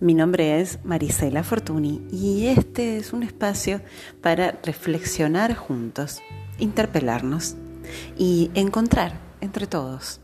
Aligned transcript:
Mi 0.00 0.14
nombre 0.14 0.60
es 0.60 0.78
Marisela 0.84 1.42
Fortuny 1.42 2.00
y 2.12 2.46
este 2.46 2.98
es 2.98 3.12
un 3.12 3.24
espacio 3.24 3.80
para 4.22 4.52
reflexionar 4.62 5.56
juntos, 5.56 6.22
interpelarnos 6.60 7.56
y 8.16 8.52
encontrar 8.54 9.18
entre 9.40 9.66
todos 9.66 10.20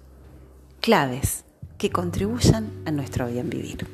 claves 0.80 1.44
que 1.76 1.90
contribuyan 1.90 2.70
a 2.86 2.92
nuestro 2.92 3.26
bien 3.26 3.50
vivir. 3.50 3.93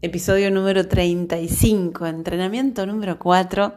Episodio 0.00 0.50
número 0.52 0.86
35, 0.86 2.06
entrenamiento 2.06 2.86
número 2.86 3.18
4 3.18 3.74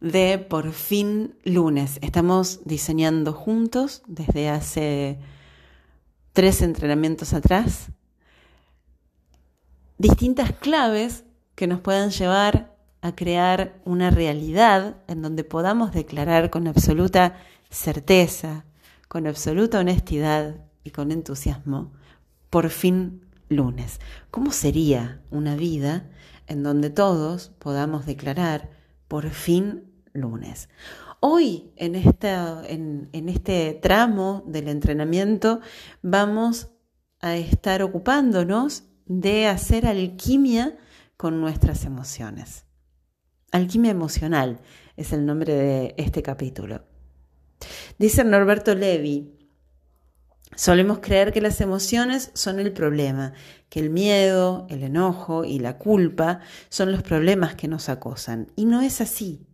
de 0.00 0.38
Por 0.38 0.72
fin 0.72 1.36
lunes. 1.44 1.98
Estamos 2.02 2.60
diseñando 2.64 3.32
juntos 3.32 4.02
desde 4.06 4.48
hace 4.48 5.18
tres 6.32 6.60
entrenamientos 6.60 7.32
atrás 7.34 7.90
distintas 9.96 10.52
claves 10.52 11.24
que 11.54 11.68
nos 11.68 11.80
puedan 11.80 12.10
llevar 12.10 12.76
a 13.00 13.14
crear 13.14 13.80
una 13.84 14.10
realidad 14.10 14.96
en 15.06 15.22
donde 15.22 15.44
podamos 15.44 15.92
declarar 15.92 16.50
con 16.50 16.66
absoluta 16.66 17.38
certeza, 17.70 18.64
con 19.06 19.28
absoluta 19.28 19.78
honestidad 19.78 20.56
y 20.82 20.90
con 20.90 21.12
entusiasmo, 21.12 21.92
por 22.50 22.70
fin 22.70 23.23
lunes. 23.56 24.00
¿Cómo 24.30 24.52
sería 24.52 25.22
una 25.30 25.56
vida 25.56 26.10
en 26.46 26.62
donde 26.62 26.90
todos 26.90 27.52
podamos 27.58 28.06
declarar 28.06 28.70
por 29.08 29.30
fin 29.30 29.92
lunes? 30.12 30.68
Hoy, 31.20 31.72
en, 31.76 31.94
en, 31.94 33.28
este 33.28 33.78
tramo 33.80 34.44
del 34.46 34.68
entrenamiento, 34.68 35.60
vamos 36.02 36.68
a 37.20 37.36
estar 37.36 37.82
ocupándonos 37.82 38.84
de 39.06 39.46
hacer 39.46 39.86
alquimia 39.86 40.76
con 41.16 41.40
nuestras 41.40 41.86
emociones. 41.86 42.66
Alquimia 43.52 43.90
emocional 43.90 44.60
es 44.96 45.12
el 45.12 45.24
nombre 45.24 45.54
de 45.54 45.94
este 45.96 46.22
capítulo. 46.22 46.82
Dice 47.98 48.24
Norberto 48.24 48.74
Levi, 48.74 49.33
Solemos 50.56 50.98
creer 51.00 51.32
que 51.32 51.40
las 51.40 51.60
emociones 51.60 52.30
son 52.34 52.60
el 52.60 52.72
problema, 52.72 53.32
que 53.68 53.80
el 53.80 53.90
miedo, 53.90 54.66
el 54.70 54.82
enojo 54.82 55.44
y 55.44 55.58
la 55.58 55.78
culpa 55.78 56.40
son 56.68 56.92
los 56.92 57.02
problemas 57.02 57.54
que 57.54 57.68
nos 57.68 57.88
acosan. 57.88 58.52
Y 58.56 58.64
no 58.64 58.80
es 58.80 59.00
así. 59.00 59.46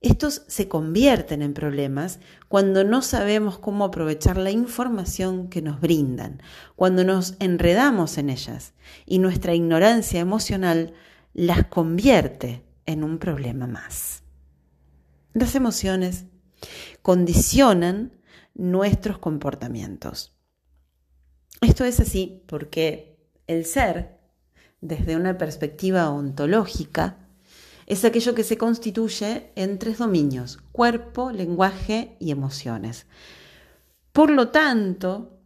Estos 0.00 0.42
se 0.46 0.68
convierten 0.68 1.42
en 1.42 1.54
problemas 1.54 2.20
cuando 2.46 2.84
no 2.84 3.02
sabemos 3.02 3.58
cómo 3.58 3.84
aprovechar 3.84 4.36
la 4.36 4.52
información 4.52 5.48
que 5.48 5.60
nos 5.60 5.80
brindan, 5.80 6.40
cuando 6.76 7.02
nos 7.02 7.34
enredamos 7.40 8.16
en 8.16 8.30
ellas 8.30 8.74
y 9.06 9.18
nuestra 9.18 9.54
ignorancia 9.54 10.20
emocional 10.20 10.92
las 11.34 11.66
convierte 11.66 12.64
en 12.86 13.02
un 13.02 13.18
problema 13.18 13.66
más. 13.66 14.22
Las 15.34 15.56
emociones 15.56 16.26
condicionan 17.02 18.12
nuestros 18.58 19.18
comportamientos. 19.18 20.34
Esto 21.62 21.84
es 21.84 22.00
así 22.00 22.42
porque 22.46 23.16
el 23.46 23.64
ser, 23.64 24.18
desde 24.82 25.16
una 25.16 25.38
perspectiva 25.38 26.10
ontológica, 26.10 27.16
es 27.86 28.04
aquello 28.04 28.34
que 28.34 28.44
se 28.44 28.58
constituye 28.58 29.50
en 29.54 29.78
tres 29.78 29.96
dominios, 29.96 30.58
cuerpo, 30.72 31.32
lenguaje 31.32 32.16
y 32.20 32.30
emociones. 32.32 33.06
Por 34.12 34.30
lo 34.30 34.48
tanto, 34.48 35.38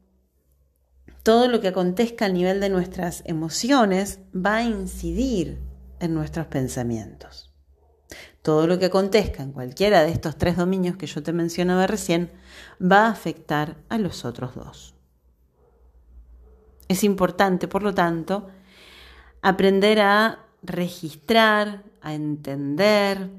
todo 1.22 1.46
lo 1.46 1.60
que 1.60 1.68
acontezca 1.68 2.24
a 2.24 2.30
nivel 2.30 2.60
de 2.60 2.68
nuestras 2.68 3.22
emociones 3.26 4.18
va 4.34 4.56
a 4.56 4.64
incidir 4.64 5.60
en 6.00 6.14
nuestros 6.14 6.46
pensamientos. 6.46 7.51
Todo 8.42 8.66
lo 8.66 8.78
que 8.78 8.86
acontezca 8.86 9.42
en 9.42 9.52
cualquiera 9.52 10.02
de 10.02 10.10
estos 10.10 10.36
tres 10.36 10.56
dominios 10.56 10.96
que 10.96 11.06
yo 11.06 11.22
te 11.22 11.32
mencionaba 11.32 11.86
recién 11.86 12.30
va 12.80 13.06
a 13.06 13.10
afectar 13.10 13.76
a 13.88 13.98
los 13.98 14.24
otros 14.24 14.54
dos. 14.54 14.94
Es 16.88 17.04
importante, 17.04 17.68
por 17.68 17.82
lo 17.82 17.94
tanto, 17.94 18.48
aprender 19.40 20.00
a 20.00 20.46
registrar, 20.62 21.84
a 22.00 22.14
entender 22.14 23.30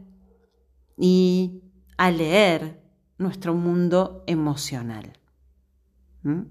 y 0.97 1.61
a 1.97 2.11
leer 2.11 2.81
nuestro 3.17 3.53
mundo 3.53 4.23
emocional. 4.27 5.13
¿Mm? 6.23 6.41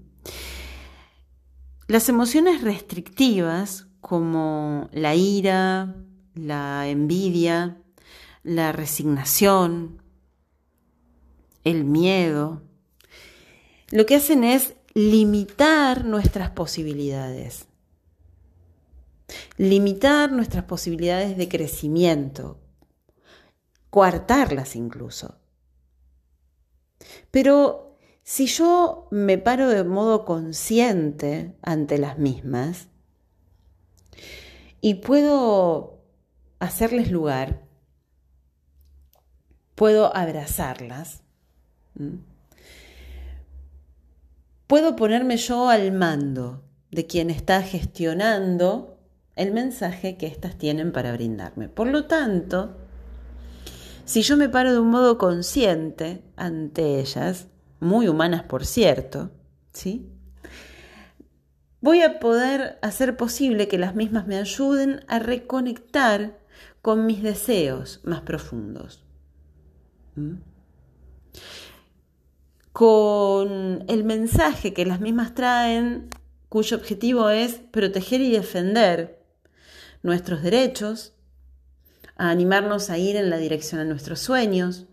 Las 1.87 2.09
emociones 2.09 2.61
restrictivas 2.61 3.87
como 3.99 4.89
la 4.91 5.15
ira, 5.15 5.95
la 6.33 6.87
envidia, 6.87 7.82
la 8.43 8.71
resignación, 8.71 10.01
el 11.63 11.85
miedo, 11.85 12.61
lo 13.89 14.05
que 14.05 14.15
hacen 14.15 14.43
es 14.43 14.75
limitar 14.93 16.05
nuestras 16.05 16.51
posibilidades, 16.51 17.67
limitar 19.57 20.31
nuestras 20.31 20.65
posibilidades 20.65 21.37
de 21.37 21.47
crecimiento, 21.47 22.59
coartarlas 23.89 24.75
incluso. 24.75 25.39
Pero 27.31 27.97
si 28.23 28.47
yo 28.47 29.07
me 29.11 29.37
paro 29.37 29.69
de 29.69 29.83
modo 29.83 30.25
consciente 30.25 31.55
ante 31.61 31.97
las 31.97 32.17
mismas 32.17 32.87
y 34.81 34.95
puedo 34.95 36.01
hacerles 36.59 37.11
lugar, 37.11 37.62
puedo 39.75 40.15
abrazarlas, 40.15 41.21
puedo 44.67 44.95
ponerme 44.95 45.37
yo 45.37 45.69
al 45.69 45.91
mando 45.91 46.63
de 46.91 47.05
quien 47.05 47.29
está 47.29 47.61
gestionando 47.61 48.97
el 49.35 49.51
mensaje 49.51 50.17
que 50.17 50.27
éstas 50.27 50.57
tienen 50.57 50.91
para 50.91 51.11
brindarme. 51.11 51.69
Por 51.69 51.87
lo 51.87 52.05
tanto, 52.05 52.77
si 54.05 54.21
yo 54.21 54.37
me 54.37 54.49
paro 54.49 54.73
de 54.73 54.79
un 54.79 54.89
modo 54.89 55.17
consciente 55.17 56.23
ante 56.35 56.99
ellas, 56.99 57.47
muy 57.79 58.07
humanas 58.07 58.43
por 58.43 58.65
cierto, 58.65 59.31
¿sí? 59.71 60.09
Voy 61.81 62.01
a 62.01 62.19
poder 62.19 62.79
hacer 62.81 63.17
posible 63.17 63.67
que 63.67 63.77
las 63.77 63.95
mismas 63.95 64.25
me 64.25 64.37
ayuden 64.37 65.03
a 65.07 65.19
reconectar 65.19 66.39
con 66.81 67.05
mis 67.05 67.21
deseos 67.21 68.01
más 68.03 68.21
profundos. 68.21 69.02
¿Mm? 70.15 70.35
Con 72.71 73.85
el 73.87 74.03
mensaje 74.03 74.73
que 74.73 74.85
las 74.85 74.99
mismas 74.99 75.35
traen, 75.35 76.09
cuyo 76.49 76.77
objetivo 76.77 77.29
es 77.29 77.61
proteger 77.71 78.21
y 78.21 78.31
defender 78.31 79.23
nuestros 80.01 80.43
derechos, 80.43 81.13
a 82.15 82.29
animarnos 82.29 82.89
a 82.89 82.97
ir 82.97 83.15
en 83.15 83.29
la 83.29 83.37
dirección 83.37 83.81
de 83.81 83.85
nuestros 83.85 84.19
sueños. 84.19 84.85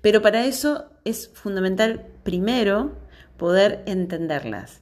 Pero 0.00 0.22
para 0.22 0.44
eso 0.46 0.90
es 1.04 1.30
fundamental 1.34 2.06
primero 2.22 2.96
poder 3.36 3.82
entenderlas 3.86 4.80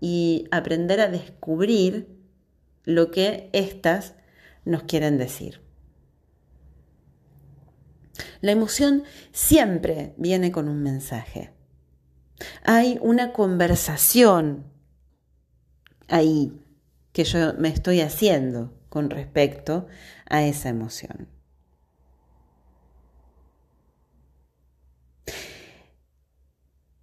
y 0.00 0.46
aprender 0.50 1.00
a 1.00 1.08
descubrir 1.08 2.08
lo 2.84 3.10
que 3.10 3.50
éstas 3.52 4.14
nos 4.64 4.84
quieren 4.84 5.18
decir. 5.18 5.60
La 8.40 8.52
emoción 8.52 9.04
siempre 9.32 10.14
viene 10.16 10.52
con 10.52 10.68
un 10.68 10.82
mensaje. 10.82 11.52
Hay 12.64 12.98
una 13.00 13.32
conversación 13.32 14.64
ahí 16.08 16.52
que 17.12 17.24
yo 17.24 17.54
me 17.54 17.68
estoy 17.68 18.00
haciendo 18.00 18.72
con 18.88 19.10
respecto 19.10 19.86
a 20.28 20.44
esa 20.44 20.68
emoción. 20.68 21.28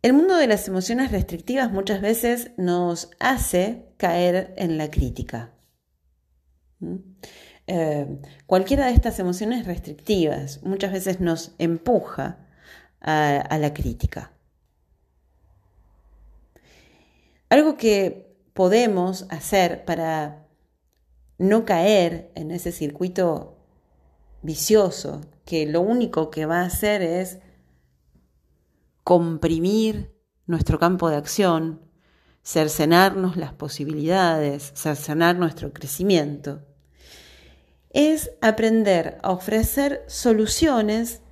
El 0.01 0.13
mundo 0.13 0.37
de 0.37 0.47
las 0.47 0.67
emociones 0.67 1.11
restrictivas 1.11 1.71
muchas 1.71 2.01
veces 2.01 2.51
nos 2.55 3.09
hace 3.19 3.89
caer 3.97 4.53
en 4.57 4.77
la 4.77 4.89
crítica. 4.89 5.53
¿Mm? 6.79 6.95
Eh, 7.67 8.21
cualquiera 8.45 8.85
de 8.85 8.93
estas 8.93 9.19
emociones 9.19 9.65
restrictivas 9.65 10.63
muchas 10.63 10.93
veces 10.93 11.19
nos 11.19 11.53
empuja 11.57 12.39
a 12.99 13.57
la 13.59 13.73
crítica. 13.73 14.33
Algo 17.49 17.77
que 17.77 18.35
podemos 18.53 19.27
hacer 19.29 19.85
para 19.85 20.47
no 21.37 21.63
caer 21.63 22.31
en 22.35 22.51
ese 22.51 22.71
circuito 22.71 23.57
vicioso 24.41 25.21
que 25.45 25.65
lo 25.65 25.81
único 25.81 26.29
que 26.29 26.45
va 26.45 26.61
a 26.61 26.65
hacer 26.65 27.01
es 27.01 27.39
comprimir 29.03 30.13
nuestro 30.45 30.79
campo 30.79 31.09
de 31.09 31.15
acción, 31.15 31.81
cercenarnos 32.43 33.37
las 33.37 33.53
posibilidades, 33.53 34.73
cercenar 34.75 35.37
nuestro 35.37 35.71
crecimiento, 35.71 36.66
es 37.97 38.29
aprender 38.41 39.17
a 39.23 39.31
ofrecer 39.31 40.03
soluciones 40.05 41.23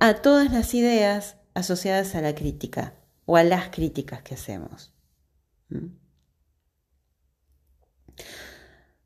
a 0.00 0.20
todas 0.20 0.52
las 0.52 0.74
ideas 0.74 1.38
asociadas 1.54 2.14
a 2.14 2.20
la 2.20 2.34
crítica 2.34 2.92
o 3.24 3.38
a 3.38 3.42
las 3.42 3.70
críticas 3.70 4.20
que 4.20 4.34
hacemos. 4.34 4.94
¿Mm? 5.70 5.96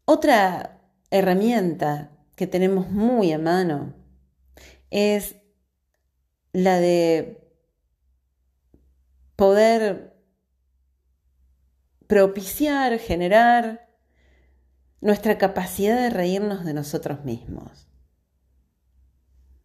Otra 0.06 0.80
herramienta 1.08 2.10
que 2.34 2.48
tenemos 2.48 2.90
muy 2.90 3.30
a 3.30 3.38
mano 3.38 3.94
es 4.90 5.36
la 6.52 6.80
de 6.80 7.48
poder 9.36 10.16
propiciar, 12.08 12.98
generar 12.98 13.89
nuestra 15.00 15.38
capacidad 15.38 15.96
de 15.96 16.10
reírnos 16.10 16.64
de 16.64 16.74
nosotros 16.74 17.24
mismos. 17.24 17.88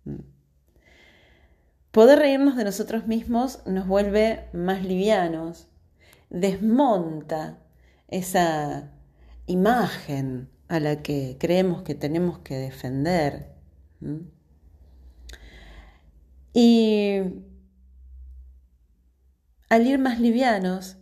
¿Mm? 0.06 0.22
Poder 1.92 2.20
reírnos 2.20 2.58
de 2.58 2.66
nosotros 2.66 3.08
mismos 3.08 3.66
nos 3.66 3.88
vuelve 3.88 4.50
más 4.52 4.84
livianos, 4.84 5.70
desmonta 6.30 7.60
esa 8.10 8.92
imagen 9.46 10.50
a 10.68 10.80
la 10.80 11.02
que 11.02 11.38
creemos 11.40 11.84
que 11.84 11.96
tenemos 11.96 12.40
que 12.40 12.56
defender. 12.56 13.56
Y 16.54 17.22
al 19.70 19.88
ir 19.88 20.00
más 20.00 20.20
livianos, 20.20 20.98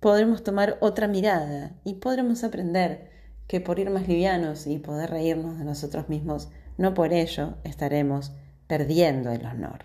podremos 0.00 0.42
tomar 0.42 0.78
otra 0.80 1.06
mirada 1.06 1.72
y 1.84 1.94
podremos 1.94 2.42
aprender 2.42 3.10
que 3.46 3.60
por 3.60 3.78
ir 3.78 3.90
más 3.90 4.08
livianos 4.08 4.66
y 4.66 4.78
poder 4.78 5.10
reírnos 5.10 5.58
de 5.58 5.64
nosotros 5.64 6.08
mismos, 6.08 6.48
no 6.78 6.94
por 6.94 7.12
ello 7.12 7.56
estaremos 7.64 8.32
perdiendo 8.66 9.30
el 9.30 9.44
honor. 9.44 9.84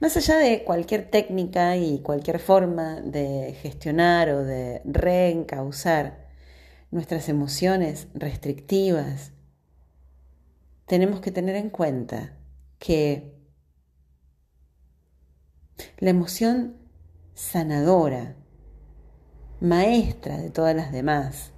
Más 0.00 0.16
allá 0.16 0.36
de 0.36 0.64
cualquier 0.64 1.10
técnica 1.10 1.76
y 1.76 2.00
cualquier 2.00 2.38
forma 2.38 3.00
de 3.00 3.56
gestionar 3.62 4.28
o 4.28 4.44
de 4.44 4.82
reencauzar 4.84 6.26
nuestras 6.90 7.28
emociones 7.28 8.08
restrictivas, 8.14 9.32
tenemos 10.86 11.20
que 11.20 11.30
tener 11.30 11.56
en 11.56 11.70
cuenta 11.70 12.36
que 12.78 13.32
la 15.98 16.10
emoción 16.10 16.76
sanadora, 17.36 18.34
maestra 19.60 20.38
de 20.38 20.50
todas 20.50 20.74
las 20.74 20.90
demás, 20.90 21.52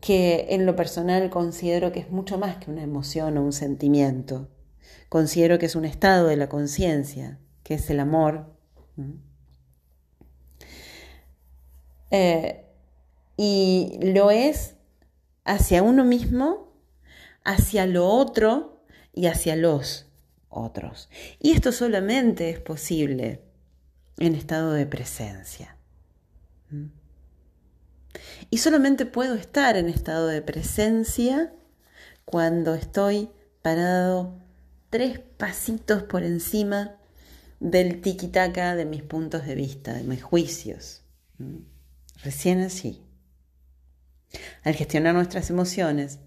que 0.00 0.46
en 0.50 0.66
lo 0.66 0.76
personal 0.76 1.28
considero 1.30 1.90
que 1.92 1.98
es 1.98 2.10
mucho 2.10 2.38
más 2.38 2.56
que 2.56 2.70
una 2.70 2.82
emoción 2.82 3.36
o 3.36 3.42
un 3.42 3.52
sentimiento. 3.52 4.48
Considero 5.08 5.58
que 5.58 5.66
es 5.66 5.74
un 5.74 5.84
estado 5.84 6.28
de 6.28 6.36
la 6.36 6.48
conciencia, 6.48 7.38
que 7.64 7.74
es 7.74 7.90
el 7.90 7.98
amor. 7.98 8.54
Eh, 12.12 12.64
y 13.36 13.98
lo 14.00 14.30
es 14.30 14.76
hacia 15.44 15.82
uno 15.82 16.04
mismo, 16.04 16.72
hacia 17.44 17.84
lo 17.86 18.06
otro 18.06 18.84
y 19.12 19.26
hacia 19.26 19.56
los 19.56 20.06
otros. 20.48 21.10
Y 21.40 21.50
esto 21.50 21.72
solamente 21.72 22.50
es 22.50 22.60
posible 22.60 23.49
en 24.20 24.36
estado 24.36 24.72
de 24.72 24.86
presencia. 24.86 25.76
Y 28.50 28.58
solamente 28.58 29.06
puedo 29.06 29.34
estar 29.34 29.76
en 29.76 29.88
estado 29.88 30.28
de 30.28 30.42
presencia 30.42 31.52
cuando 32.24 32.74
estoy 32.74 33.30
parado 33.62 34.38
tres 34.90 35.18
pasitos 35.18 36.02
por 36.04 36.22
encima 36.22 36.96
del 37.58 38.00
tiquitaca 38.00 38.76
de 38.76 38.84
mis 38.84 39.02
puntos 39.02 39.46
de 39.46 39.54
vista, 39.54 39.94
de 39.94 40.04
mis 40.04 40.22
juicios. 40.22 41.02
Recién 42.22 42.60
así. 42.60 43.02
Al 44.62 44.74
gestionar 44.74 45.14
nuestras 45.14 45.50
emociones, 45.50 46.18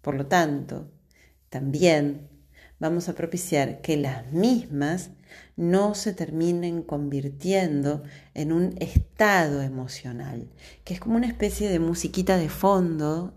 por 0.00 0.14
lo 0.14 0.26
tanto, 0.26 0.90
también 1.48 2.28
vamos 2.80 3.08
a 3.08 3.14
propiciar 3.14 3.82
que 3.82 3.96
las 3.96 4.32
mismas 4.32 5.10
no 5.56 5.94
se 5.94 6.12
terminen 6.12 6.82
convirtiendo 6.82 8.02
en 8.34 8.52
un 8.52 8.74
estado 8.80 9.62
emocional, 9.62 10.48
que 10.82 10.94
es 10.94 11.00
como 11.00 11.16
una 11.16 11.28
especie 11.28 11.68
de 11.68 11.78
musiquita 11.78 12.36
de 12.36 12.48
fondo 12.48 13.34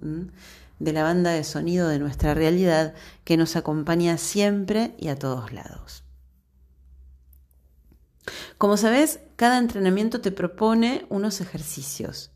de 0.80 0.94
la 0.94 1.04
banda 1.04 1.32
de 1.32 1.44
sonido 1.44 1.90
de 1.90 2.00
nuestra 2.00 2.34
realidad 2.34 2.96
que 3.26 3.38
nos 3.38 3.56
acompaña 3.56 4.18
siempre 4.18 4.96
y 4.98 5.10
a 5.10 5.16
todos 5.18 5.52
lados. 5.52 6.04
Como 8.58 8.78
sabes, 8.78 9.20
cada 9.36 9.58
entrenamiento 9.58 10.22
te 10.22 10.32
propone 10.32 11.06
unos 11.10 11.42
ejercicios 11.42 12.32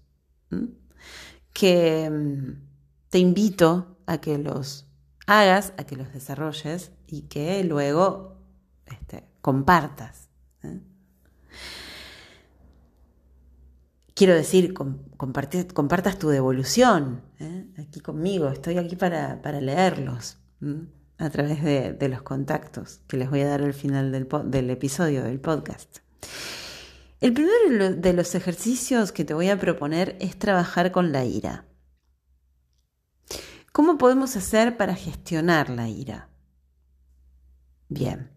que 1.54 2.10
mm, 2.10 2.68
te 3.10 3.20
invito 3.20 3.98
a 4.06 4.20
que 4.20 4.38
los 4.38 4.87
hagas, 5.28 5.74
a 5.78 5.84
que 5.84 5.96
los 5.96 6.12
desarrolles 6.12 6.92
y 7.06 7.24
que 7.24 7.64
luego 7.64 8.38
este, 8.88 9.28
compartas. 9.42 10.30
¿eh? 10.64 10.80
Quiero 14.16 14.34
decir, 14.34 14.74
compartas 14.74 16.18
tu 16.18 16.30
devolución 16.30 17.22
¿eh? 17.40 17.68
aquí 17.78 18.00
conmigo. 18.00 18.50
Estoy 18.50 18.80
aquí 18.80 18.96
para, 18.96 19.40
leerlos 19.62 20.40
a 21.20 21.30
través 21.30 21.64
de, 21.64 22.10
los 22.10 22.24
contactos 22.24 23.02
que 23.08 23.18
les 23.18 23.30
voy 23.30 23.42
a 23.42 23.48
dar 23.50 23.62
al 23.62 23.76
final 23.76 24.12
del, 24.12 24.28
del 24.46 24.70
episodio 24.72 25.24
del 25.24 25.40
podcast. 25.40 26.00
El 27.20 27.34
primero 27.34 27.96
de 27.96 28.14
los 28.14 28.34
ejercicios 28.34 29.12
que 29.12 29.26
te 29.26 29.34
voy 29.36 29.50
a 29.50 29.60
proponer 29.60 30.16
es 30.20 30.38
trabajar 30.38 30.92
con 30.92 31.12
la 31.12 31.26
ira. 31.26 31.67
¿Cómo 33.78 34.00
podemos 34.00 34.36
hacer 34.36 34.76
para 34.76 34.96
gestionar 34.96 35.70
la 35.70 35.88
ira? 35.88 36.30
Bien, 37.90 38.32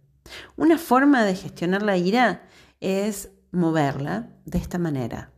una 0.55 0.77
forma 0.77 1.25
de 1.25 1.35
gestionar 1.35 1.81
la 1.81 1.97
ira 1.97 2.47
es 2.79 3.31
moverla 3.51 4.29
de 4.45 4.59
esta 4.59 4.77
manera. 4.77 5.33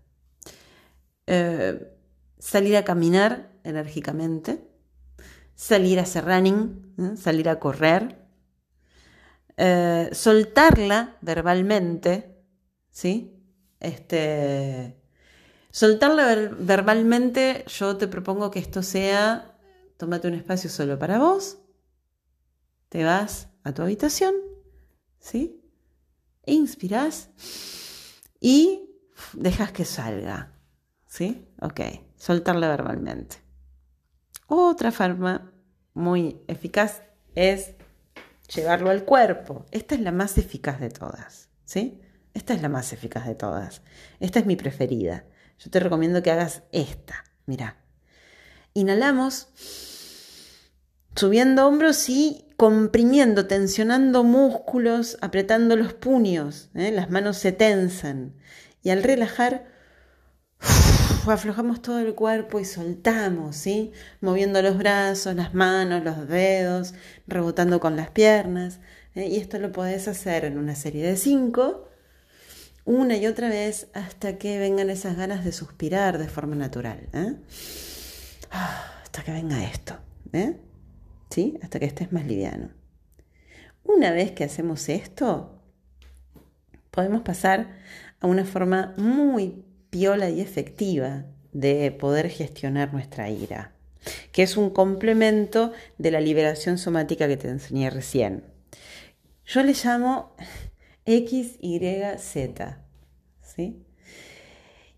Eh, 1.28 1.96
salir 2.36 2.76
a 2.76 2.84
caminar 2.84 3.52
enérgicamente, 3.62 4.68
salir 5.54 6.00
a 6.00 6.02
hacer 6.02 6.24
running, 6.24 7.16
salir 7.16 7.48
a 7.48 7.60
correr, 7.60 8.26
eh, 9.56 10.10
soltarla 10.10 11.16
verbalmente, 11.20 12.42
¿sí? 12.90 13.40
Este, 13.78 15.00
soltarla 15.70 16.50
verbalmente, 16.58 17.64
yo 17.68 17.96
te 17.96 18.08
propongo 18.08 18.50
que 18.50 18.58
esto 18.58 18.82
sea, 18.82 19.51
tómate 20.02 20.26
un 20.26 20.34
espacio 20.34 20.68
solo 20.68 20.98
para 20.98 21.20
vos, 21.20 21.58
te 22.88 23.04
vas 23.04 23.50
a 23.62 23.72
tu 23.72 23.82
habitación, 23.82 24.34
¿sí? 25.20 25.62
Inspiras 26.44 27.30
y 28.40 28.90
dejas 29.32 29.70
que 29.70 29.84
salga, 29.84 30.58
¿sí? 31.06 31.46
Ok, 31.60 31.82
soltarla 32.16 32.68
verbalmente. 32.68 33.36
Otra 34.48 34.90
forma 34.90 35.52
muy 35.94 36.42
eficaz 36.48 37.04
es 37.36 37.74
llevarlo 38.52 38.90
al 38.90 39.04
cuerpo. 39.04 39.66
Esta 39.70 39.94
es 39.94 40.00
la 40.00 40.10
más 40.10 40.36
eficaz 40.36 40.80
de 40.80 40.90
todas, 40.90 41.48
¿sí? 41.64 42.00
Esta 42.34 42.54
es 42.54 42.60
la 42.60 42.68
más 42.68 42.92
eficaz 42.92 43.24
de 43.24 43.36
todas. 43.36 43.82
Esta 44.18 44.40
es 44.40 44.46
mi 44.46 44.56
preferida. 44.56 45.26
Yo 45.60 45.70
te 45.70 45.78
recomiendo 45.78 46.24
que 46.24 46.32
hagas 46.32 46.64
esta. 46.72 47.22
Mira. 47.46 47.76
Inhalamos, 48.74 49.48
subiendo 51.14 51.66
hombros 51.66 52.08
y 52.08 52.46
comprimiendo, 52.56 53.46
tensionando 53.46 54.24
músculos, 54.24 55.18
apretando 55.20 55.76
los 55.76 55.94
puños, 55.94 56.70
¿eh? 56.74 56.90
las 56.92 57.10
manos 57.10 57.36
se 57.38 57.52
tensan 57.52 58.34
y 58.82 58.90
al 58.90 59.02
relajar 59.02 59.66
aflojamos 61.30 61.82
todo 61.82 62.00
el 62.00 62.14
cuerpo 62.14 62.58
y 62.60 62.64
soltamos, 62.64 63.56
¿sí? 63.56 63.92
moviendo 64.20 64.62
los 64.62 64.76
brazos, 64.78 65.34
las 65.34 65.54
manos, 65.54 66.02
los 66.02 66.28
dedos, 66.28 66.94
rebotando 67.26 67.80
con 67.80 67.96
las 67.96 68.10
piernas. 68.10 68.80
¿eh? 69.14 69.28
Y 69.28 69.36
esto 69.36 69.58
lo 69.58 69.72
podés 69.72 70.08
hacer 70.08 70.44
en 70.44 70.58
una 70.58 70.74
serie 70.74 71.04
de 71.04 71.16
cinco, 71.16 71.88
una 72.84 73.16
y 73.16 73.26
otra 73.26 73.48
vez 73.48 73.88
hasta 73.94 74.38
que 74.38 74.58
vengan 74.58 74.90
esas 74.90 75.16
ganas 75.16 75.44
de 75.44 75.52
suspirar 75.52 76.18
de 76.18 76.28
forma 76.28 76.56
natural. 76.56 77.08
¿eh? 77.12 77.34
hasta 78.50 79.22
que 79.22 79.32
venga 79.32 79.62
esto. 79.64 79.96
¿eh? 80.32 80.56
Hasta 81.62 81.78
que 81.78 81.86
estés 81.86 82.12
más 82.12 82.26
liviano. 82.26 82.70
Una 83.84 84.10
vez 84.10 84.32
que 84.32 84.44
hacemos 84.44 84.88
esto, 84.88 85.58
podemos 86.90 87.22
pasar 87.22 87.78
a 88.20 88.26
una 88.26 88.44
forma 88.44 88.94
muy 88.98 89.64
piola 89.88 90.28
y 90.28 90.40
efectiva 90.40 91.24
de 91.52 91.90
poder 91.90 92.28
gestionar 92.28 92.92
nuestra 92.92 93.30
ira, 93.30 93.72
que 94.30 94.42
es 94.42 94.56
un 94.56 94.70
complemento 94.70 95.72
de 95.96 96.10
la 96.10 96.20
liberación 96.20 96.76
somática 96.76 97.26
que 97.28 97.38
te 97.38 97.48
enseñé 97.48 97.88
recién. 97.88 98.44
Yo 99.46 99.62
le 99.62 99.72
llamo 99.72 100.34
X, 101.06 101.56
Y, 101.60 101.80
Z. 102.18 102.78
¿sí? 103.42 103.82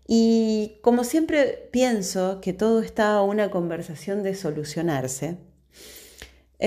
Y 0.05 0.79
como 0.81 1.03
siempre 1.03 1.69
pienso 1.71 2.41
que 2.41 2.53
todo 2.53 2.81
está 2.81 3.21
una 3.21 3.49
conversación 3.49 4.21
de 4.21 4.35
solucionarse, 4.35 5.37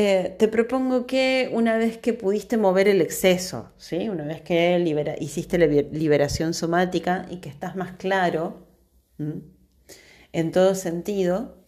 eh, 0.01 0.37
te 0.39 0.47
propongo 0.47 1.07
que 1.09 1.51
una 1.53 1.77
vez 1.77 1.99
que 1.99 2.13
pudiste 2.13 2.57
mover 2.57 2.87
el 2.87 3.01
exceso, 3.01 3.73
¿sí? 3.79 4.09
una 4.09 4.23
vez 4.23 4.43
que 4.43 4.79
hiciste 5.19 5.59
la 5.59 5.67
liberación 5.67 6.55
somática 6.55 7.27
y 7.31 7.39
que 7.39 7.49
estás 7.49 7.75
más 7.75 7.97
claro 7.97 8.65
en 9.19 10.53
todo 10.53 10.77
sentido, 10.77 11.59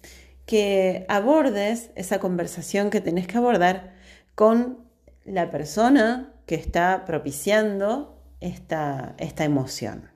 que 0.47 1.07
abordes 1.09 1.91
esa 1.97 2.21
conversación 2.21 2.91
que 2.91 3.01
tenés 3.01 3.27
que 3.27 3.37
abordar 3.37 3.97
con 4.37 4.79
la 5.25 5.51
persona 5.51 6.33
que 6.47 6.55
está 6.55 7.05
propiciando 7.07 8.17
esta, 8.39 9.17
esta 9.19 9.43
emoción. 9.43 10.09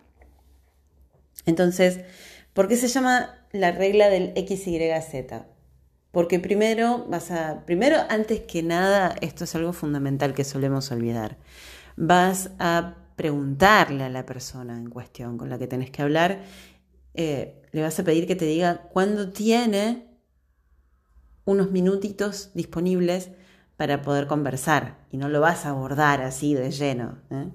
Entonces, 1.47 1.99
¿por 2.53 2.69
qué 2.69 2.77
se 2.77 2.87
llama 2.87 3.45
la 3.51 3.73
regla 3.73 4.09
del 4.09 4.35
XYZ? 4.37 5.54
Porque 6.15 6.39
primero 6.39 7.05
vas 7.09 7.31
a, 7.31 7.67
primero, 7.67 7.99
antes 8.09 8.41
que 8.41 8.63
nada, 8.63 9.15
esto 9.21 9.45
es 9.45 9.55
algo 9.55 9.75
fundamental 9.75 10.33
que 10.33 10.45
solemos 10.45 10.91
olvidar. 10.91 11.37
Vas 11.97 12.53
a 12.59 12.95
preguntarle 13.17 14.05
a 14.05 14.09
la 14.09 14.25
persona 14.25 14.79
en 14.79 14.89
cuestión 14.89 15.37
con 15.37 15.51
la 15.51 15.59
que 15.59 15.67
tenés 15.67 15.91
que 15.91 16.03
hablar, 16.03 16.41
eh, 17.15 17.63
le 17.73 17.83
vas 17.83 17.99
a 17.99 18.05
pedir 18.05 18.27
que 18.27 18.37
te 18.37 18.45
diga 18.45 18.89
cuándo 18.93 19.31
tiene 19.31 20.09
unos 21.45 21.71
minutitos 21.71 22.51
disponibles 22.55 23.31
para 23.77 24.03
poder 24.03 24.27
conversar 24.27 24.99
y 25.11 25.17
no 25.17 25.29
lo 25.29 25.41
vas 25.41 25.67
a 25.67 25.71
abordar 25.71 26.23
así 26.23 26.55
de 26.55 26.71
lleno. 26.71 27.19
¿eh? 27.31 27.49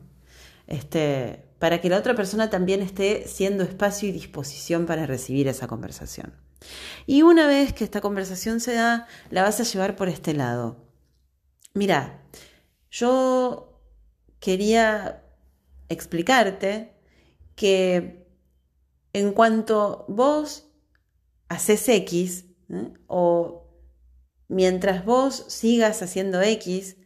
Este, 0.67 1.48
para 1.59 1.81
que 1.81 1.89
la 1.89 1.97
otra 1.97 2.15
persona 2.15 2.49
también 2.49 2.81
esté 2.81 3.27
siendo 3.27 3.63
espacio 3.63 4.07
y 4.07 4.13
disposición 4.13 4.85
para 4.85 5.05
recibir 5.05 5.47
esa 5.47 5.67
conversación. 5.67 6.33
Y 7.05 7.21
una 7.21 7.47
vez 7.47 7.73
que 7.73 7.83
esta 7.83 8.01
conversación 8.01 8.59
se 8.59 8.73
da, 8.73 9.07
la 9.29 9.43
vas 9.43 9.59
a 9.59 9.63
llevar 9.63 9.95
por 9.95 10.09
este 10.09 10.33
lado. 10.33 10.77
Mira, 11.73 12.23
yo 12.89 13.81
quería 14.39 15.23
explicarte 15.89 16.93
que 17.55 18.25
en 19.13 19.33
cuanto 19.33 20.05
vos 20.07 20.67
haces 21.49 21.87
X, 21.89 22.45
¿eh? 22.69 22.93
o 23.07 23.67
mientras 24.47 25.03
vos 25.03 25.45
sigas 25.49 26.01
haciendo 26.01 26.41
X, 26.41 26.97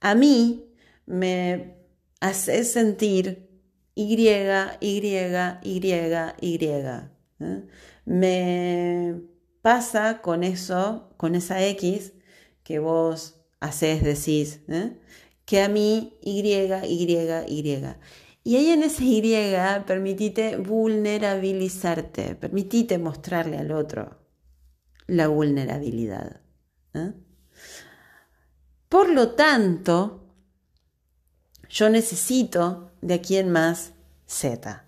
a 0.00 0.14
mí 0.14 0.70
me 1.06 1.78
haces 2.20 2.72
sentir 2.72 3.53
Y, 3.94 4.14
Y, 4.14 4.28
Y, 5.62 5.86
Y. 6.40 6.64
¿eh? 6.64 7.64
Me 8.04 9.20
pasa 9.62 10.20
con 10.20 10.44
eso, 10.44 11.14
con 11.16 11.34
esa 11.34 11.64
X 11.66 12.12
que 12.62 12.78
vos 12.78 13.40
haces, 13.60 14.02
decís, 14.02 14.60
¿eh? 14.68 14.98
que 15.44 15.62
a 15.62 15.68
mí 15.68 16.18
Y, 16.22 16.40
Y, 16.40 17.12
Y. 17.48 17.94
Y 18.46 18.56
ahí 18.56 18.70
en 18.70 18.82
ese 18.82 19.04
Y 19.04 19.54
permitite 19.86 20.58
vulnerabilizarte, 20.58 22.34
permitite 22.34 22.98
mostrarle 22.98 23.58
al 23.58 23.72
otro 23.72 24.24
la 25.06 25.28
vulnerabilidad. 25.28 26.40
¿eh? 26.94 27.12
Por 28.88 29.10
lo 29.10 29.32
tanto, 29.32 30.23
yo 31.74 31.90
necesito 31.90 32.92
de 33.02 33.14
aquí 33.14 33.36
en 33.36 33.50
más 33.50 33.94
Z. 34.26 34.84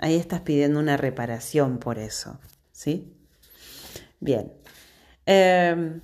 Ahí 0.00 0.14
estás 0.14 0.42
pidiendo 0.42 0.78
una 0.78 0.98
reparación 0.98 1.78
por 1.78 1.98
eso, 1.98 2.38
¿sí? 2.70 3.14
Bien. 4.20 4.52
Em, 5.24 6.02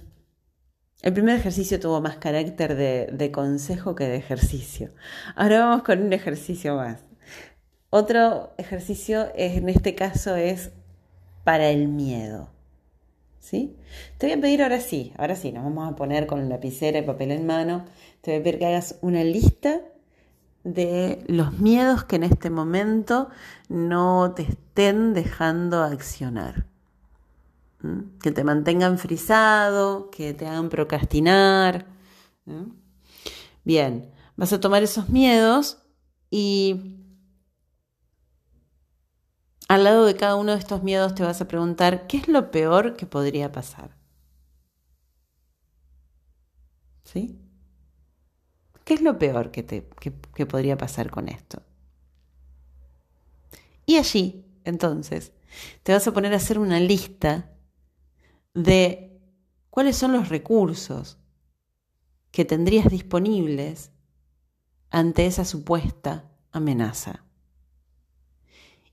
el 1.03 1.13
primer 1.13 1.37
ejercicio 1.37 1.79
tuvo 1.79 2.01
más 2.01 2.17
carácter 2.17 2.75
de, 2.75 3.09
de, 3.13 3.31
consejo 3.31 3.95
que 3.95 4.05
de 4.05 4.17
ejercicio. 4.17 4.93
Ahora 5.37 5.61
vamos 5.61 5.83
con 5.83 6.01
un 6.03 6.13
ejercicio 6.15 6.77
más. 6.77 7.01
Otro 7.91 8.55
ejercicio 8.57 9.31
en 9.35 9.69
este 9.69 9.95
caso 9.95 10.37
es 10.37 10.73
para 11.45 11.69
el 11.69 11.89
miedo. 11.89 12.51
¿Sí? 13.41 13.77
Te 14.17 14.27
voy 14.27 14.39
a 14.39 14.41
pedir 14.41 14.63
ahora 14.63 14.81
sí, 14.81 15.13
ahora 15.19 15.37
sí, 15.37 15.53
nos 15.53 15.65
vamos 15.65 15.93
a 15.93 15.97
poner 15.97 16.27
con 16.27 16.49
lapicera 16.49 16.99
y 16.99 17.03
papel 17.03 17.31
en 17.31 17.45
mano. 17.47 17.85
Te 18.23 18.31
voy 18.31 18.41
a 18.41 18.43
pedir 18.43 18.59
que 18.59 18.67
hagas 18.67 18.99
una 19.03 19.23
lista 19.23 19.83
de 20.65 21.23
los 21.29 21.59
miedos 21.59 22.05
que 22.05 22.17
en 22.17 22.25
este 22.25 22.51
momento 22.51 23.29
no 23.69 24.33
te 24.35 24.43
estén 24.43 25.13
dejando 25.15 25.83
accionar. 25.83 26.67
Que 28.23 28.33
te 28.33 28.45
mantengan 28.45 28.99
frisado, 28.99 30.11
que 30.11 30.33
te 30.33 30.47
hagan 30.47 30.71
procrastinar. 30.71 31.87
Bien, 33.63 34.11
vas 34.37 34.53
a 34.55 34.61
tomar 34.61 34.83
esos 34.83 35.11
miedos 35.11 35.79
y 36.31 36.97
al 39.69 39.85
lado 39.85 40.07
de 40.07 40.17
cada 40.17 40.37
uno 40.37 40.53
de 40.53 40.59
estos 40.59 40.83
miedos 40.83 41.15
te 41.15 41.23
vas 41.25 41.41
a 41.41 41.49
preguntar, 41.49 42.07
¿qué 42.07 42.17
es 42.19 42.29
lo 42.29 42.51
peor 42.51 42.97
que 42.97 43.07
podría 43.07 43.53
pasar? 43.53 43.97
¿Sí? 47.05 47.44
¿Qué 48.85 48.95
es 48.95 49.01
lo 49.01 49.19
peor 49.19 49.51
que, 49.51 49.63
te, 49.63 49.89
que, 49.99 50.47
podría 50.47 50.77
pasar 50.77 51.11
con 51.11 51.29
esto? 51.29 51.63
Y 53.87 53.97
allí, 53.97 54.45
entonces, 54.65 55.33
te 55.83 55.93
vas 55.93 56.07
a 56.07 56.13
poner 56.13 56.35
a 56.35 56.37
hacer 56.37 56.59
una 56.59 56.81
lista 56.81 57.51
de 58.53 59.19
cuáles 59.71 59.97
son 59.97 60.13
los 60.13 60.29
recursos 60.29 61.19
que 62.31 62.45
tendrías 62.45 62.91
disponibles 62.91 63.91
ante 64.91 65.27
esa 65.27 65.45
supuesta 65.45 66.31
amenaza. 66.53 67.25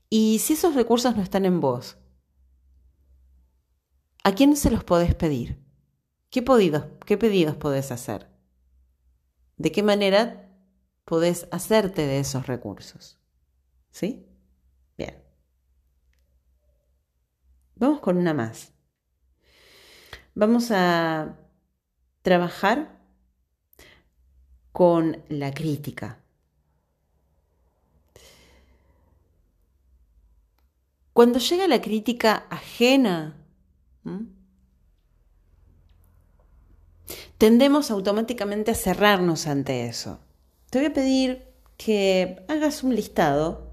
Y 0.08 0.38
si 0.38 0.54
esos 0.54 0.74
recursos 0.74 1.16
no 1.16 1.22
están 1.22 1.44
en 1.44 1.60
vos, 1.60 1.96
¿a 4.24 4.32
quién 4.32 4.56
se 4.56 4.70
los 4.70 4.84
podés 4.84 5.14
pedir? 5.14 5.58
¿Qué, 6.30 6.42
pedidos, 6.42 6.84
qué 7.04 7.18
pedidos 7.18 7.56
podés 7.56 7.92
hacer? 7.92 8.31
¿De 9.56 9.72
qué 9.72 9.82
manera 9.82 10.48
podés 11.04 11.48
hacerte 11.50 12.06
de 12.06 12.20
esos 12.20 12.46
recursos? 12.46 13.18
¿Sí? 13.90 14.26
Bien. 14.96 15.22
Vamos 17.76 18.00
con 18.00 18.16
una 18.16 18.34
más. 18.34 18.72
Vamos 20.34 20.70
a 20.70 21.38
trabajar 22.22 22.98
con 24.72 25.22
la 25.28 25.52
crítica. 25.52 26.18
Cuando 31.12 31.38
llega 31.38 31.68
la 31.68 31.82
crítica 31.82 32.46
ajena, 32.48 33.36
tendemos 37.38 37.90
automáticamente 37.90 38.70
a 38.70 38.74
cerrarnos 38.74 39.46
ante 39.46 39.86
eso. 39.86 40.20
Te 40.70 40.78
voy 40.78 40.86
a 40.86 40.92
pedir 40.92 41.46
que 41.76 42.44
hagas 42.48 42.82
un 42.82 42.94
listado 42.94 43.72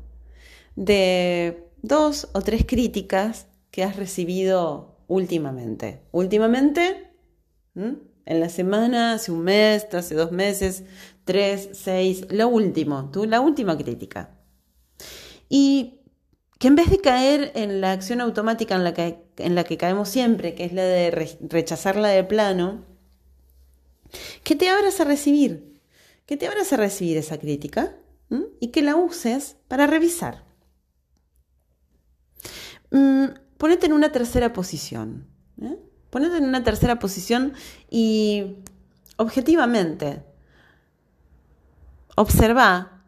de 0.76 1.68
dos 1.82 2.30
o 2.34 2.42
tres 2.42 2.66
críticas 2.66 3.48
que 3.72 3.84
has 3.84 3.96
recibido 3.96 4.98
últimamente. 5.08 6.02
Últimamente, 6.12 7.12
en 7.76 8.40
la 8.40 8.50
semana, 8.50 9.14
hace 9.14 9.32
un 9.32 9.42
mes, 9.42 9.86
hace 9.94 10.16
dos 10.16 10.32
meses, 10.32 10.84
tres, 11.24 11.70
seis, 11.74 12.26
lo 12.30 12.48
último, 12.48 13.10
tú, 13.12 13.26
la 13.26 13.42
última 13.42 13.78
crítica. 13.78 14.38
Y 15.48 16.02
que 16.60 16.68
en 16.68 16.76
vez 16.76 16.90
de 16.90 17.00
caer 17.00 17.52
en 17.56 17.82
la 17.82 17.92
acción 17.92 18.22
automática 18.22 18.76
en 18.76 18.84
la 18.84 18.94
que, 18.94 19.24
en 19.38 19.56
la 19.56 19.64
que 19.64 19.78
caemos 19.78 20.10
siempre, 20.10 20.56
que 20.56 20.66
es 20.66 20.74
la 20.74 20.84
de 20.84 21.38
rechazarla 21.42 22.10
de 22.10 22.24
plano, 22.24 22.86
que 24.44 24.56
te 24.56 24.70
abras 24.70 25.00
a 25.00 25.04
recibir, 25.04 25.82
que 26.26 26.38
te 26.38 26.48
abras 26.48 26.72
a 26.74 26.78
recibir 26.78 27.18
esa 27.18 27.38
crítica 27.40 27.96
y 28.60 28.68
que 28.68 28.82
la 28.82 28.96
uses 28.96 29.58
para 29.68 29.88
revisar. 29.88 30.46
Mm, 32.92 33.26
ponete 33.58 33.88
en 33.88 33.94
una 33.94 34.12
tercera 34.12 34.54
posición. 34.54 35.28
¿eh? 35.62 35.78
Ponete 36.10 36.38
en 36.38 36.46
una 36.46 36.64
tercera 36.64 37.00
posición 37.00 37.54
y 37.90 38.58
objetivamente 39.18 40.24
observa 42.16 43.04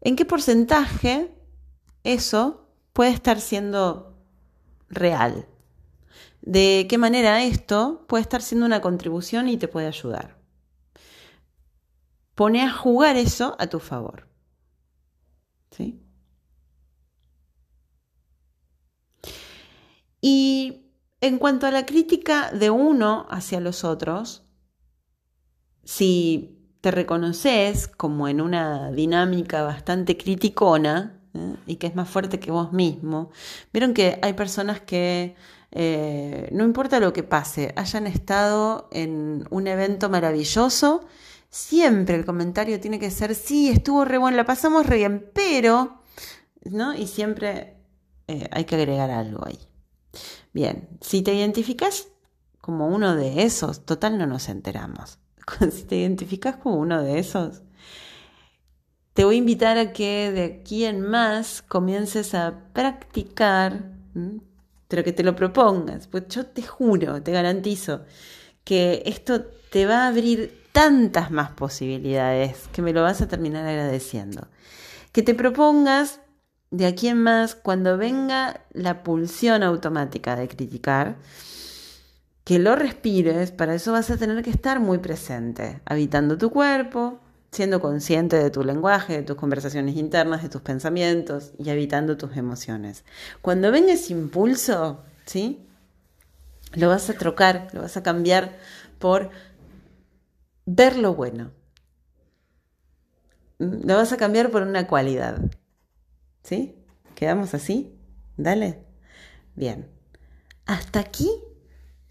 en 0.00 0.16
qué 0.16 0.24
porcentaje 0.24 1.34
eso 2.04 2.68
puede 2.92 3.10
estar 3.10 3.40
siendo 3.40 4.16
real. 4.88 5.46
De 6.40 6.86
qué 6.88 6.98
manera 6.98 7.42
esto 7.42 8.04
puede 8.08 8.22
estar 8.22 8.42
siendo 8.42 8.66
una 8.66 8.80
contribución 8.80 9.48
y 9.48 9.56
te 9.56 9.68
puede 9.68 9.86
ayudar. 9.86 10.38
Pone 12.34 12.62
a 12.62 12.70
jugar 12.72 13.16
eso 13.16 13.56
a 13.58 13.66
tu 13.66 13.80
favor. 13.80 14.28
¿Sí? 15.70 16.00
Y 20.20 20.92
en 21.20 21.38
cuanto 21.38 21.66
a 21.66 21.70
la 21.70 21.86
crítica 21.86 22.50
de 22.52 22.70
uno 22.70 23.26
hacia 23.30 23.60
los 23.60 23.84
otros, 23.84 24.44
si 25.84 26.58
te 26.80 26.90
reconoces 26.90 27.88
como 27.88 28.28
en 28.28 28.40
una 28.40 28.90
dinámica 28.92 29.62
bastante 29.62 30.16
criticona 30.16 31.20
¿eh? 31.34 31.56
y 31.66 31.76
que 31.76 31.88
es 31.88 31.94
más 31.94 32.08
fuerte 32.08 32.38
que 32.38 32.50
vos 32.50 32.72
mismo, 32.72 33.30
vieron 33.72 33.94
que 33.94 34.18
hay 34.22 34.34
personas 34.34 34.80
que 34.80 35.34
eh, 35.70 36.48
no 36.52 36.64
importa 36.64 37.00
lo 37.00 37.12
que 37.12 37.22
pase, 37.22 37.72
hayan 37.76 38.06
estado 38.06 38.88
en 38.92 39.46
un 39.50 39.66
evento 39.66 40.08
maravilloso, 40.08 41.06
siempre 41.50 42.14
el 42.14 42.24
comentario 42.24 42.80
tiene 42.80 42.98
que 42.98 43.10
ser, 43.10 43.34
sí, 43.34 43.68
estuvo 43.68 44.04
re 44.04 44.18
bueno, 44.18 44.36
la 44.36 44.44
pasamos 44.44 44.86
re 44.86 44.96
bien, 44.96 45.30
pero, 45.34 46.02
¿no? 46.64 46.94
Y 46.94 47.06
siempre 47.06 47.76
eh, 48.28 48.48
hay 48.50 48.64
que 48.64 48.76
agregar 48.76 49.10
algo 49.10 49.44
ahí. 49.46 49.58
Bien, 50.52 50.88
si 51.00 51.22
te 51.22 51.34
identificas 51.34 52.08
como 52.60 52.88
uno 52.88 53.14
de 53.14 53.42
esos, 53.42 53.84
total 53.84 54.18
no 54.18 54.26
nos 54.26 54.48
enteramos. 54.48 55.18
Si 55.72 55.84
te 55.84 55.96
identificas 55.96 56.56
como 56.56 56.76
uno 56.76 57.02
de 57.02 57.18
esos, 57.18 57.62
te 59.14 59.24
voy 59.24 59.36
a 59.36 59.38
invitar 59.38 59.78
a 59.78 59.92
que 59.92 60.30
de 60.30 60.44
aquí 60.44 60.84
en 60.84 61.00
más 61.00 61.62
comiences 61.62 62.34
a 62.34 62.64
practicar, 62.74 63.92
pero 64.88 65.04
que 65.04 65.12
te 65.12 65.22
lo 65.22 65.36
propongas, 65.36 66.08
pues 66.08 66.24
yo 66.28 66.46
te 66.46 66.62
juro, 66.62 67.22
te 67.22 67.32
garantizo 67.32 68.04
que 68.64 69.02
esto 69.06 69.44
te 69.70 69.86
va 69.86 70.04
a 70.04 70.08
abrir 70.08 70.64
tantas 70.72 71.30
más 71.30 71.50
posibilidades 71.50 72.68
que 72.72 72.82
me 72.82 72.92
lo 72.92 73.02
vas 73.02 73.20
a 73.20 73.28
terminar 73.28 73.66
agradeciendo. 73.66 74.48
Que 75.12 75.22
te 75.22 75.34
propongas 75.34 76.20
de 76.70 76.86
aquí 76.86 77.08
en 77.08 77.22
más, 77.22 77.54
cuando 77.54 77.96
venga 77.96 78.60
la 78.72 79.02
pulsión 79.02 79.62
automática 79.62 80.36
de 80.36 80.48
criticar, 80.48 81.16
que 82.44 82.58
lo 82.58 82.76
respires, 82.76 83.52
para 83.52 83.74
eso 83.74 83.92
vas 83.92 84.10
a 84.10 84.16
tener 84.16 84.42
que 84.42 84.50
estar 84.50 84.80
muy 84.80 84.98
presente, 84.98 85.80
habitando 85.84 86.38
tu 86.38 86.50
cuerpo, 86.50 87.20
siendo 87.50 87.80
consciente 87.80 88.36
de 88.36 88.50
tu 88.50 88.62
lenguaje, 88.62 89.14
de 89.14 89.22
tus 89.22 89.36
conversaciones 89.36 89.96
internas, 89.96 90.42
de 90.42 90.48
tus 90.48 90.62
pensamientos 90.62 91.52
y 91.58 91.70
habitando 91.70 92.16
tus 92.16 92.36
emociones. 92.36 93.04
Cuando 93.40 93.72
venga 93.72 93.92
ese 93.92 94.12
impulso, 94.12 95.02
¿sí? 95.26 95.66
Lo 96.74 96.88
vas 96.88 97.08
a 97.08 97.14
trocar, 97.14 97.68
lo 97.72 97.82
vas 97.82 97.96
a 97.96 98.02
cambiar 98.02 98.58
por 98.98 99.30
ver 100.66 100.96
lo 100.96 101.14
bueno. 101.14 101.52
Lo 103.58 103.96
vas 103.96 104.12
a 104.12 104.16
cambiar 104.16 104.50
por 104.50 104.62
una 104.62 104.86
cualidad. 104.86 105.40
¿Sí? 106.42 106.76
¿Quedamos 107.14 107.54
así? 107.54 107.98
Dale. 108.36 108.84
Bien. 109.56 109.88
Hasta 110.66 111.00
aquí 111.00 111.30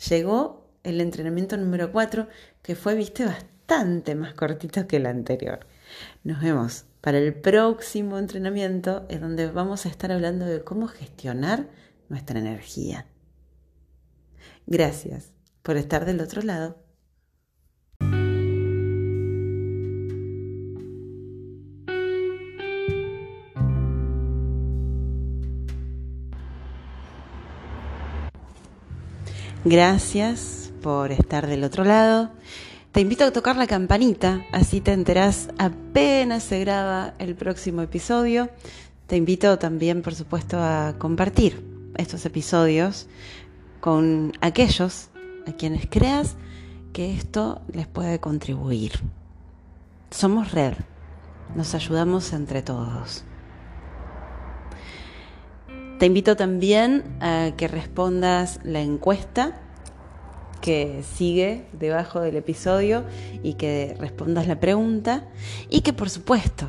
llegó 0.10 0.57
el 0.88 1.02
entrenamiento 1.02 1.58
número 1.58 1.92
4, 1.92 2.28
que 2.62 2.76
fue, 2.76 2.96
viste, 2.96 3.26
bastante 3.26 4.16
más 4.16 4.34
cortito 4.34 4.88
que 4.88 4.96
el 4.96 5.06
anterior. 5.06 5.60
Nos 6.24 6.42
vemos 6.42 6.86
para 7.02 7.18
el 7.18 7.34
próximo 7.34 8.18
entrenamiento, 8.18 9.06
en 9.10 9.22
donde 9.22 9.48
vamos 9.52 9.86
a 9.86 9.90
estar 9.90 10.14
hablando 10.14 10.46
de 10.46 10.64
cómo 10.64 10.88
gestionar 10.88 11.68
nuestra 12.08 12.40
energía. 12.40 13.06
Gracias 14.66 15.34
por 15.62 15.76
estar 15.76 16.06
del 16.06 16.22
otro 16.22 16.42
lado. 16.42 16.78
Gracias 29.66 30.57
por 30.88 31.12
estar 31.12 31.48
del 31.48 31.66
otro 31.66 31.84
lado. 31.84 32.30
Te 32.94 33.02
invito 33.02 33.26
a 33.26 33.32
tocar 33.32 33.58
la 33.58 33.68
campanita, 33.68 34.46
así 34.54 34.80
te 34.80 34.94
enterás 34.94 35.50
apenas 35.58 36.44
se 36.44 36.62
graba 36.62 37.14
el 37.20 37.36
próximo 37.36 37.82
episodio. 37.82 38.50
Te 39.06 39.18
invito 39.18 39.60
también, 39.60 40.02
por 40.02 40.16
supuesto, 40.16 40.58
a 40.62 40.96
compartir 40.98 41.62
estos 41.98 42.26
episodios 42.26 43.08
con 43.82 44.32
aquellos 44.40 45.10
a 45.46 45.52
quienes 45.52 45.88
creas 45.90 46.38
que 46.94 47.14
esto 47.14 47.62
les 47.74 47.86
puede 47.86 48.22
contribuir. 48.22 48.94
Somos 50.10 50.54
red, 50.54 50.76
nos 51.54 51.76
ayudamos 51.76 52.32
entre 52.32 52.62
todos. 52.62 53.26
Te 56.00 56.06
invito 56.06 56.38
también 56.38 57.04
a 57.20 57.52
que 57.58 57.68
respondas 57.68 58.62
la 58.64 58.80
encuesta 58.80 59.64
que 60.58 61.04
sigue 61.04 61.66
debajo 61.74 62.22
del 62.22 62.36
episodio 62.36 63.04
y 63.44 63.54
que 63.54 63.96
respondas 64.00 64.48
la 64.48 64.60
pregunta 64.60 65.26
y 65.70 65.82
que 65.82 65.94
por 65.94 66.10
supuesto 66.10 66.68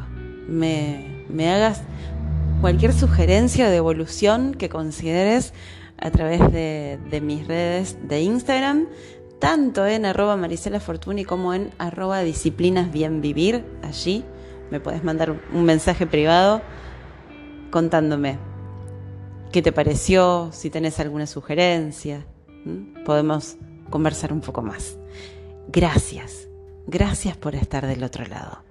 me, 0.49 1.25
hagas 1.41 1.83
cualquier 2.61 2.93
sugerencia 2.93 3.69
de 3.69 3.77
evolución 3.77 4.55
que 4.55 4.69
consideres 4.69 5.53
a 5.99 6.11
través 6.11 6.41
de, 6.53 7.21
mis 7.23 7.47
redes 7.47 7.99
de 8.03 8.21
Instagram, 8.23 8.87
tanto 9.39 9.87
en 9.87 10.07
arroba 10.07 10.37
Marisela 10.37 10.81
Fortuny 10.81 11.25
como 11.25 11.55
en 11.55 11.71
arroba 11.79 12.21
disciplinas 12.21 12.93
bien 12.93 13.21
vivir. 13.21 13.65
Allí 13.83 14.25
me 14.71 14.81
puedes 14.81 15.03
mandar 15.03 15.35
un 15.53 15.65
mensaje 15.65 16.07
privado 16.07 16.63
contándome 17.71 18.39
qué 19.53 19.63
te 19.63 19.73
pareció, 19.73 20.51
si 20.53 20.71
tenés 20.71 21.01
alguna 21.01 21.27
sugerencia. 21.27 22.27
Podemos 23.05 23.57
conversar 23.89 24.33
un 24.33 24.41
poco 24.41 24.63
más. 24.63 24.99
Gracias, 25.69 26.49
gracias 26.87 27.37
por 27.37 27.55
estar 27.55 27.87
del 27.87 28.03
otro 28.05 28.25
lado. 28.27 28.68